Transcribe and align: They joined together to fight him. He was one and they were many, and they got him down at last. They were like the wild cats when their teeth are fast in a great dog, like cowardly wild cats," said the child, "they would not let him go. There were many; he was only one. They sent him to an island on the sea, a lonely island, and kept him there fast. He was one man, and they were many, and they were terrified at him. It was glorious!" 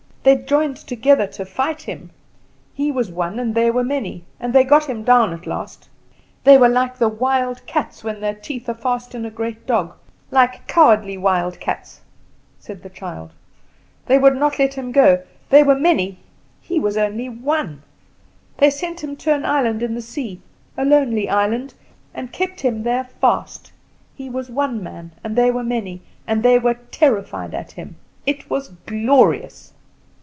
They 0.23 0.35
joined 0.35 0.77
together 0.77 1.25
to 1.25 1.45
fight 1.45 1.81
him. 1.81 2.11
He 2.75 2.91
was 2.91 3.11
one 3.11 3.39
and 3.39 3.55
they 3.55 3.71
were 3.71 3.83
many, 3.83 4.23
and 4.39 4.53
they 4.53 4.63
got 4.63 4.85
him 4.87 5.03
down 5.03 5.33
at 5.33 5.47
last. 5.47 5.89
They 6.43 6.59
were 6.59 6.69
like 6.69 6.99
the 6.99 7.09
wild 7.09 7.65
cats 7.65 8.03
when 8.03 8.21
their 8.21 8.35
teeth 8.35 8.69
are 8.69 8.75
fast 8.75 9.15
in 9.15 9.25
a 9.25 9.31
great 9.31 9.65
dog, 9.65 9.93
like 10.29 10.67
cowardly 10.67 11.17
wild 11.17 11.59
cats," 11.59 12.01
said 12.59 12.83
the 12.83 12.89
child, 12.89 13.31
"they 14.05 14.19
would 14.19 14.35
not 14.35 14.59
let 14.59 14.75
him 14.75 14.91
go. 14.91 15.23
There 15.49 15.65
were 15.65 15.73
many; 15.73 16.19
he 16.61 16.79
was 16.79 16.97
only 16.97 17.27
one. 17.27 17.81
They 18.59 18.69
sent 18.69 19.03
him 19.03 19.15
to 19.15 19.33
an 19.33 19.43
island 19.43 19.81
on 19.81 19.95
the 19.95 20.03
sea, 20.03 20.39
a 20.77 20.85
lonely 20.85 21.29
island, 21.29 21.73
and 22.13 22.31
kept 22.31 22.61
him 22.61 22.83
there 22.83 23.05
fast. 23.05 23.71
He 24.13 24.29
was 24.29 24.51
one 24.51 24.83
man, 24.83 25.13
and 25.23 25.35
they 25.35 25.49
were 25.49 25.63
many, 25.63 26.03
and 26.27 26.43
they 26.43 26.59
were 26.59 26.75
terrified 26.91 27.55
at 27.55 27.71
him. 27.71 27.95
It 28.27 28.51
was 28.51 28.67
glorious!" 28.85 29.73